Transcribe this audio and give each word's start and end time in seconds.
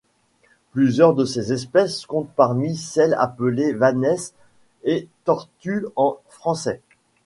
Plusieurs 0.71 1.13
de 1.13 1.25
ses 1.25 1.53
espèces 1.53 2.07
comptent 2.07 2.33
parmi 2.35 2.75
celles 2.75 3.13
appelées 3.19 3.71
vanesses 3.71 4.33
et 4.83 5.07
tortues 5.25 5.85
en 5.95 6.17
français. 6.27 6.81